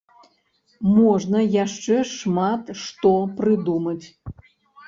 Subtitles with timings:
[0.99, 3.13] Можна яшчэ шмат што
[3.43, 4.05] прыдумаць.